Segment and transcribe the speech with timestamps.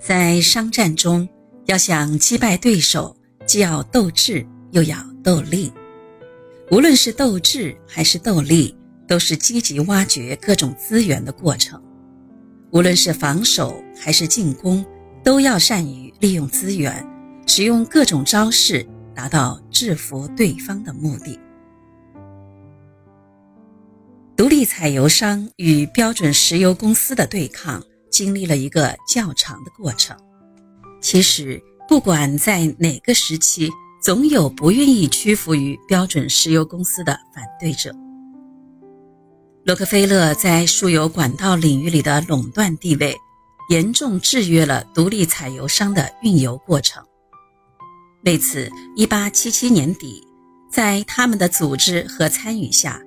[0.00, 1.28] 在商战中，
[1.66, 5.72] 要想击败对手，既要斗智，又要斗力。
[6.70, 8.76] 无论是斗智还是斗力，
[9.06, 11.82] 都是积极挖掘各种资源的过程。
[12.70, 14.84] 无论是防守还是进攻，
[15.22, 17.06] 都要善于利用资源，
[17.46, 21.38] 使用各种招式，达到制服对方的目的。
[24.36, 27.82] 独立采油商与标准石油公司的对抗。
[28.14, 30.16] 经历了一个较长的过程。
[31.02, 33.68] 其实，不管在哪个时期，
[34.00, 37.92] 总有不愿意屈服于标准石油公司的反对者。
[39.64, 43.16] 洛克菲勒在输油管道领域里的垄断地位，
[43.70, 47.02] 严重制约了独立采油商的运油过程。
[48.24, 50.22] 为此，1877年底，
[50.70, 53.00] 在他们的组织和参与下，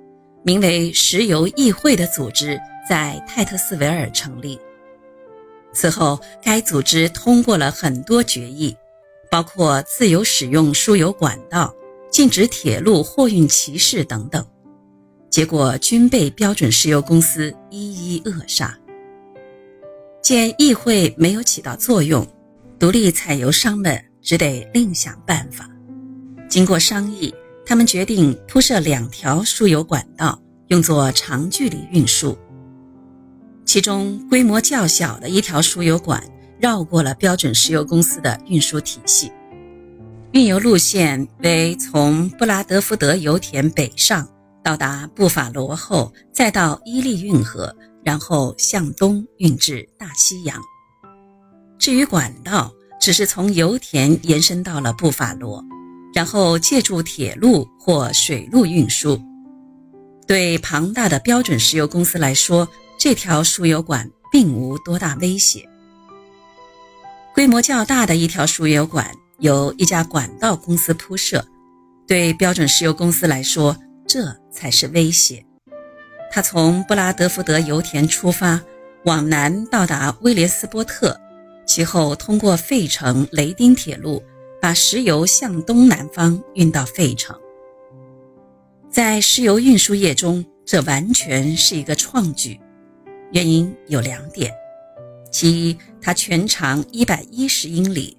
[0.43, 4.59] 名为石油议会的组织在泰特斯维尔成立。
[5.77, 8.75] 此后，该组织通过了很多决议，
[9.29, 11.71] 包括自由使用输油管道、
[12.09, 14.43] 禁止铁路货运歧视等等，
[15.29, 18.75] 结果均被标准石油公司一一扼杀。
[20.23, 22.25] 见议会没有起到作用，
[22.79, 25.69] 独立采油商们只得另想办法。
[26.49, 27.31] 经过商议，
[27.67, 32.35] 他们决定铺设两条输油管道，用作长距离运输。
[33.67, 36.23] 其中规模较小的一条输油管
[36.57, 39.29] 绕过了标准石油公司的运输体系，
[40.31, 44.25] 运油路线为从布拉德福德油田北上，
[44.63, 50.57] 到达布法罗后，再到伊利运河，然后向东运至大西洋。
[51.77, 52.71] 至于管道，
[53.01, 55.61] 只是从油田延伸到了布法罗，
[56.15, 59.21] 然后借助铁路或水路运输。
[60.25, 65.67] 对庞大的标准石油公司来说，这条输油管并无多大威胁。
[67.33, 71.45] 规模较大的一条输油管由一家管道公司铺设，
[72.07, 75.45] 对标准石油公司来说，这才是威胁。
[76.31, 78.59] 它从布拉德福德油田出发，
[79.05, 81.15] 往南到达威廉斯波特，
[81.67, 84.23] 其后通过费城雷丁铁路，
[84.59, 87.39] 把石油向东南方运到费城。
[88.89, 92.59] 在石油运输业中，这完全是一个创举。
[93.31, 94.53] 原因有两点：
[95.31, 98.17] 其一，它全长一百一十英里，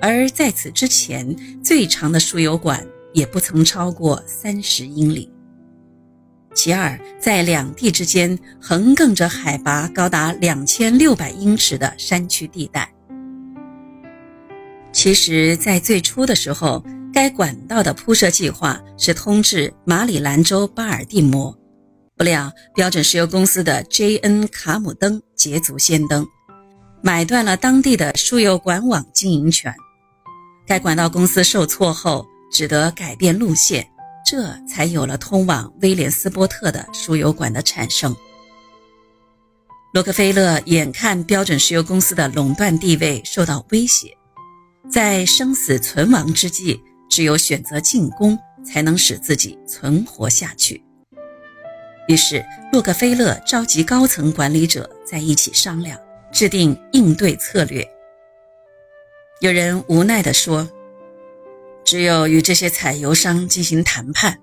[0.00, 5.28] 而在此之前最长的输油管也不曾超过三十英里；
[6.54, 12.88] 其二，在两地之间横亘着海拔高达两千六百英尺的山区地带。
[14.92, 16.80] 其实，在最初的时候，
[17.12, 21.52] 该管道的铺设计划是通至马里兰州巴尔的摩。
[22.24, 24.48] 不料，标准石油公司的 J.N.
[24.48, 26.26] 卡姆登捷足先登，
[27.02, 29.74] 买断了当地的输油管网经营权。
[30.66, 33.86] 该管道公司受挫后，只得改变路线，
[34.24, 38.16] 这才有了通往威廉斯波特的输油管的产生。
[39.92, 44.16] 洛克菲勒眼看标准石油公司的垄断地位受到威胁，
[44.90, 46.80] 在生死存亡之际，
[47.10, 50.82] 只有选择进攻，才能使自己存活下去。
[52.06, 55.98] 于是，洛克菲勒召集高层管理者在一起商量，
[56.30, 57.86] 制定应对策略。
[59.40, 60.68] 有人无奈地说
[61.84, 64.38] ：“只有与这些采油商进行谈判，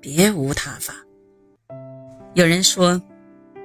[0.00, 0.94] 别无他法。”
[2.34, 3.00] 有人说：“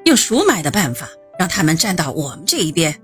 [0.06, 2.96] 用赎买的办法，让他们站到我们这一边。”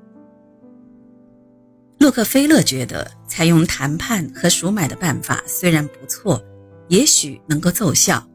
[1.99, 6.41] 洛克菲勒觉得，采用谈判和赎买的办法虽然不错，
[6.87, 8.25] 也许能够奏效。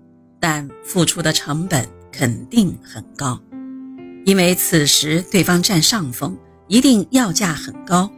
[0.46, 3.40] 但付出的成本肯定很高，
[4.26, 6.36] 因为此时对方占上风，
[6.68, 8.12] 一定要价很高。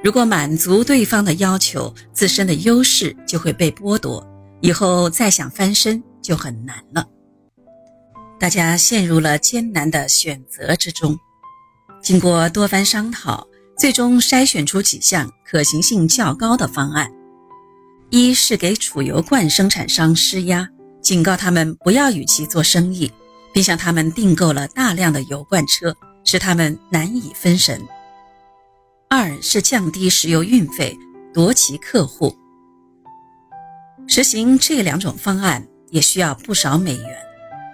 [0.00, 4.24] 如果满足对方的要求，自身的优势就会被剥夺，
[4.60, 7.04] 以后再想翻身就很难了。
[8.38, 11.18] 大家陷入了艰难的选择之中。
[12.00, 13.44] 经过多番商讨，
[13.76, 17.10] 最终筛选出几项可行性较高的方案：
[18.10, 20.68] 一是给储油罐生产商施压。
[21.06, 23.12] 警告他们不要与其做生意，
[23.54, 27.80] 并向他们订购了大量的油罐车，使他们难以分神。
[29.08, 30.98] 二是降低石油运费，
[31.32, 32.36] 夺其客户。
[34.08, 37.16] 实行这两种方案也需要不少美元，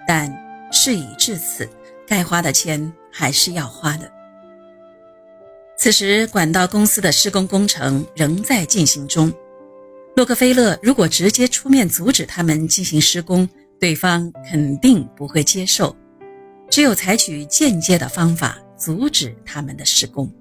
[0.07, 0.31] 但
[0.71, 1.67] 事已至此，
[2.07, 4.11] 该花的钱还是要花的。
[5.75, 9.33] 此时，管道公司的施工工程仍在进行中。
[10.15, 13.49] 洛克菲勒如果直接出面阻止他们进行施工，
[13.79, 15.95] 对方肯定不会接受。
[16.69, 20.31] 只有采取间接的方法阻止他们的施工。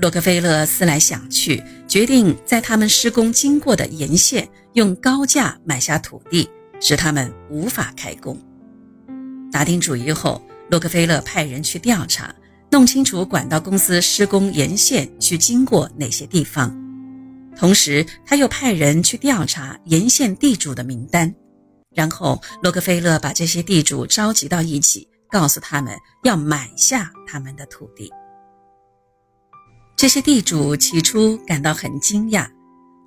[0.00, 6.48] 洛克菲勒思来想去，决定在他们施工经过的沿线用高价买下土地，
[6.80, 8.38] 使他们无法开工。
[9.52, 12.34] 打定主意后，洛克菲勒派人去调查，
[12.70, 16.74] 弄清楚管道公司施工沿线需经过哪些地方。
[17.60, 21.30] 同时，他又派人去调查沿线地主的名单。
[21.94, 28.10] 然后，洛克菲勒把这些地主召集到一起，告诉他们要买下他们的土地。
[29.94, 32.48] 这些地主起初感到很惊讶，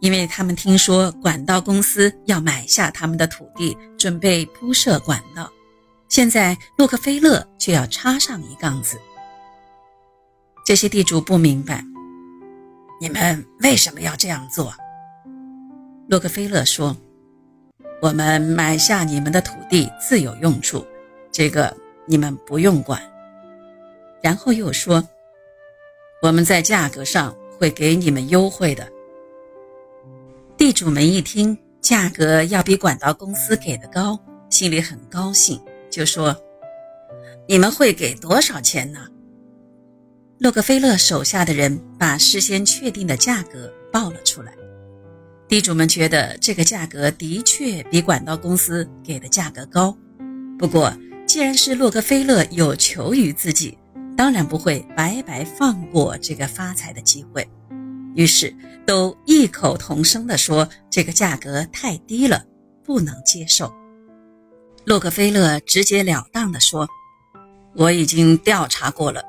[0.02, 5.52] 因为他们听说管道公司要买下他们的土地，准备铺设管道。
[6.10, 9.00] 现在洛克菲勒却要插上一杠子。
[10.64, 11.84] 这些地主不明白，
[13.04, 14.74] 你们为什么要这样做？
[16.08, 16.96] 洛克菲勒说
[18.02, 20.88] ：“我们买下你们的土地自有用处，
[21.30, 23.02] 这个你们不用管。”
[24.24, 25.06] 然后又说。
[26.22, 28.90] 我们在价格上会给你们优惠的。
[30.56, 34.18] 地主们一听价格要比管道公司给的高，
[34.50, 36.34] 心里很高兴，就说
[37.50, 39.06] ：“你们会给多少钱呢？”
[40.44, 44.54] 洛克菲勒手下的人把事先确定的价格报了出来。
[45.48, 49.98] 地主们觉得这个价格的确比管道公司给的价格高，
[50.60, 50.94] 不过
[51.26, 53.78] 既然是洛克菲勒有求于自己。
[54.18, 57.50] 当然不会白白放过这个发财的机会，
[58.14, 58.54] 于是
[58.86, 62.44] 都异口同声地说：“这个价格太低了，
[62.84, 63.74] 不能接受。”
[64.86, 66.88] 洛克菲勒直截了当地说
[67.76, 69.24] ：“我已经调查过了，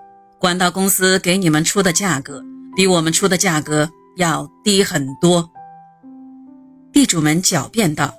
[0.45, 2.45] 管道公司给你们出的价格
[2.77, 5.51] 比我们出的价格要低很多。”
[6.93, 8.15] 地主们狡辩道：“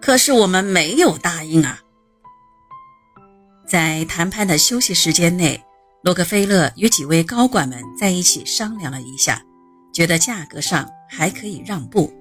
[0.00, 1.80] 可是我们没有答应啊！”
[3.66, 5.60] 在谈判的休息时间内。
[6.04, 9.42] 洛克菲勒与几位高管们在一起商量了一下，
[9.92, 12.12] 觉得价格上还可以让步，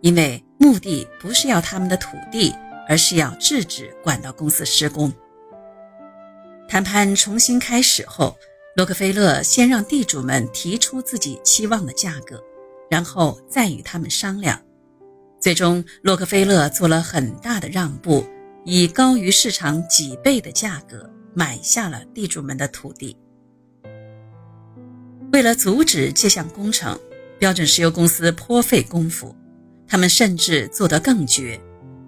[0.00, 2.54] 因为目的不是要他们的土地，
[2.88, 5.12] 而是要制止管道公司施工。
[6.68, 8.36] 谈判重新开始后，
[8.76, 12.42] 洛克菲勒先让地主们提出自己期望的价格，
[12.90, 14.60] 然后再与他们商量。
[15.40, 18.24] 最终，洛克菲勒做了很大的让步，
[18.64, 21.10] 以高于市场几倍的价格。
[21.38, 23.14] 买下了地主们的土地。
[25.34, 26.98] 为了阻止这项工程，
[27.38, 29.36] 标准石油公司颇费功夫。
[29.86, 31.60] 他们甚至做得更绝，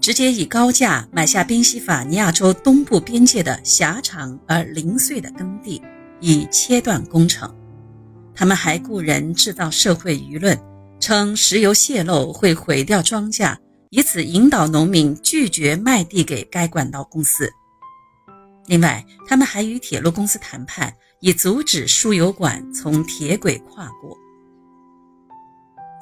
[0.08, 5.82] 直接以高价买下宾夕法尼亚州东部边界的狭长而零碎的耕地，
[6.18, 7.54] 以切断工程。
[8.34, 10.58] 他们还雇人制造社会舆论，
[10.98, 13.54] 称石油泄漏会毁掉庄稼，
[13.90, 17.46] 以此引导农民拒绝卖地给该管道公司。
[18.64, 20.90] 另外，他们还与铁路公司谈判，
[21.20, 24.16] 以阻止输油管从铁轨跨过。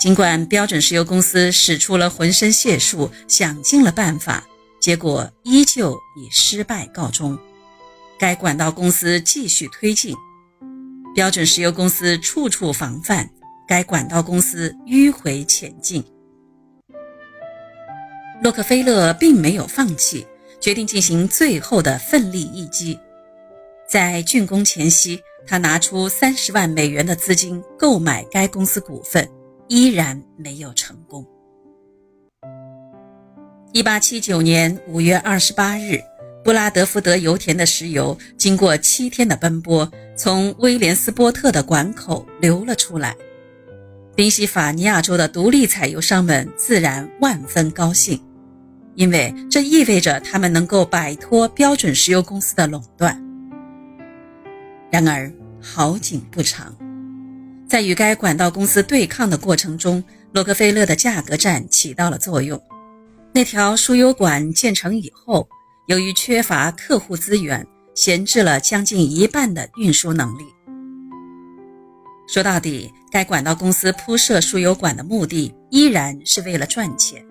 [0.06, 4.46] 尽管标准石油公司使出了浑身解数，想尽了办法，
[4.78, 7.36] 结果依旧以失败告终。
[8.16, 10.14] 该管道公司继续推进，
[11.12, 13.28] 标准石油公司处处防范，
[13.66, 16.04] 该管道公司迂回前进。
[18.40, 20.24] 洛克菲勒并没有放弃。
[20.60, 22.96] 决定进行最后的奋力一击，
[23.90, 29.28] 在竣工前夕，他拿出三十万美元的资金购买该公司股份，
[29.68, 31.26] 依然没有成功。
[33.72, 36.00] 一八七九年五月二十八日，
[36.42, 43.14] 布拉德福德油田的石油经过七天的奔波，从威廉斯波特的管口流了出来。
[44.14, 48.20] 宾夕法尼亚州的独立采油商们自然万分高兴。
[48.94, 53.22] 因为这意味着他们能够摆脱标准石油公司的垄断。
[54.90, 55.30] 然而
[55.60, 56.74] 好景不长，
[57.68, 62.60] 在与该管道公司对抗的过程中，洛克菲勒的价格战起到了作用。
[63.32, 65.48] 那条输油管建成以后，
[65.88, 70.44] 由于缺乏客户资源，闲置了将近一半的运输能力。
[72.28, 77.24] 说到底，该管道公司铺设输油管的目的依然是为了赚钱。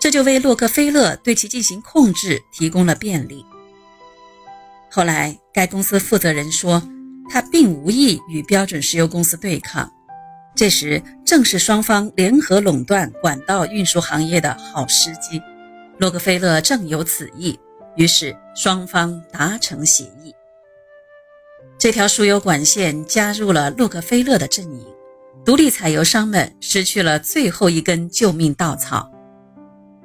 [0.00, 3.44] 这就为洛克菲勒对其进行控制提供了便利。
[4.90, 6.82] 后来，该公司负责人说，
[7.28, 9.90] 他并无意与标准石油公司对抗。
[10.54, 15.40] 这时正是双方联合垄断管道运输行业的好时机。
[15.98, 17.58] 洛克菲勒正有此意，
[17.96, 20.34] 于是双方达成协议。
[21.78, 24.84] 这条输油管线加入了洛克菲勒的阵营，
[25.44, 29.08] 独立采油商们失去了最后一根救命稻草。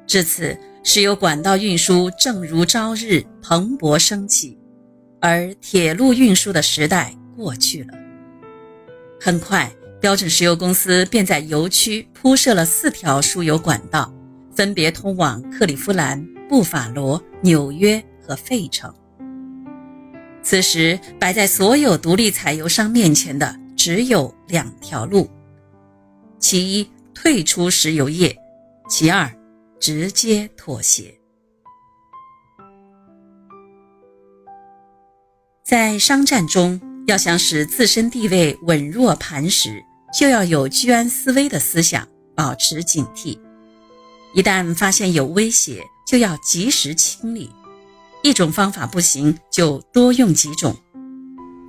[0.05, 4.55] 至此，石油管道运输正如朝日蓬勃升起，
[5.25, 7.93] 而铁路运输的时代过去了。
[9.21, 14.13] 很快，标准石油公司便在油区铺设了四条输油管道，
[14.53, 18.93] 分别通往克利夫兰、布法罗、纽约和费城。
[20.41, 25.29] 此时，摆在所有独立采油商面前的只有两条路：
[26.37, 28.29] 其一，退出石油业；
[28.89, 29.33] 其二，
[29.79, 31.17] 直接妥协。
[35.63, 39.81] 在商战中，要想使自身地位稳若磐石，
[40.13, 42.05] 就要有居安思危的思想，
[42.35, 43.39] 保持警惕。
[44.35, 47.49] 一旦发现有威胁，就要及时清理。
[48.23, 50.75] 一种方法不行，就多用几种。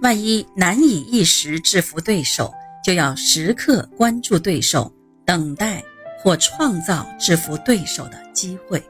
[0.03, 2.53] 万一难以一时制服对手，
[2.85, 4.93] 就要时刻关注对手，
[5.25, 5.81] 等待
[6.21, 8.83] 或创造制服对手的机会。